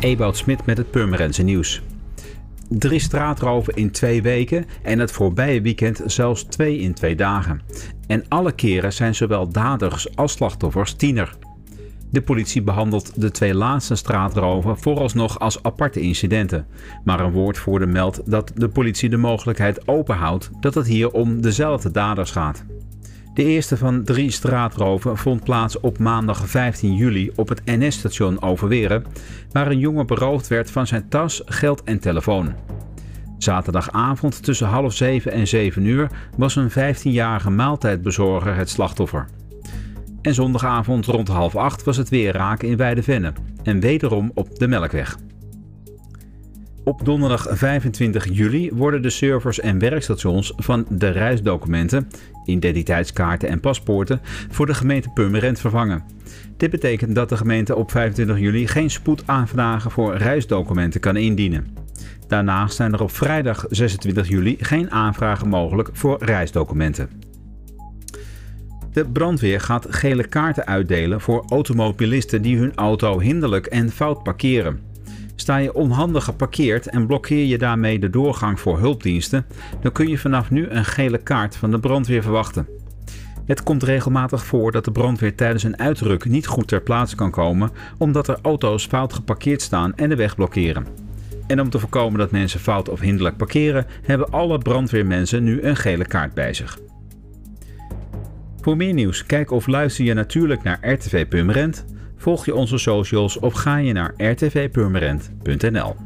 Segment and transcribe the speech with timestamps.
[0.00, 1.82] Ewout Smit met het Purmerendse nieuws.
[2.68, 7.60] Drie straatroven in twee weken en het voorbije weekend zelfs twee in twee dagen.
[8.06, 11.36] En alle keren zijn zowel daders als slachtoffers tiener.
[12.10, 16.66] De politie behandelt de twee laatste straatroven vooralsnog als aparte incidenten.
[17.04, 21.90] Maar een woordvoerder meldt dat de politie de mogelijkheid openhoudt dat het hier om dezelfde
[21.90, 22.64] daders gaat.
[23.38, 29.04] De eerste van drie straatroven vond plaats op maandag 15 juli op het NS-station Overweren,
[29.52, 32.54] waar een jongen beroofd werd van zijn tas, geld en telefoon.
[33.38, 39.26] Zaterdagavond tussen half zeven en zeven uur was een 15-jarige maaltijdbezorger het slachtoffer.
[40.22, 44.68] En zondagavond rond half acht was het weer raken in Weidevenne en wederom op de
[44.68, 45.16] Melkweg.
[46.88, 52.08] Op donderdag 25 juli worden de servers en werkstations van de reisdocumenten,
[52.44, 54.20] identiteitskaarten en paspoorten
[54.50, 56.02] voor de gemeente Purmerend vervangen.
[56.56, 61.76] Dit betekent dat de gemeente op 25 juli geen spoedaanvragen voor reisdocumenten kan indienen.
[62.26, 67.08] Daarnaast zijn er op vrijdag 26 juli geen aanvragen mogelijk voor reisdocumenten.
[68.92, 74.88] De brandweer gaat gele kaarten uitdelen voor automobilisten die hun auto hinderlijk en fout parkeren.
[75.40, 79.46] Sta je onhandig geparkeerd en blokkeer je daarmee de doorgang voor hulpdiensten,
[79.80, 82.68] dan kun je vanaf nu een gele kaart van de brandweer verwachten.
[83.46, 87.30] Het komt regelmatig voor dat de brandweer tijdens een uitruk niet goed ter plaatse kan
[87.30, 90.86] komen omdat er auto's fout geparkeerd staan en de weg blokkeren.
[91.46, 95.76] En om te voorkomen dat mensen fout of hinderlijk parkeren, hebben alle brandweermensen nu een
[95.76, 96.78] gele kaart bij zich.
[98.60, 101.84] Voor meer nieuws, kijk of luister je natuurlijk naar RTV Purmerend,
[102.18, 105.96] volg je onze socials of ga je naar rtvpurmerend.nl.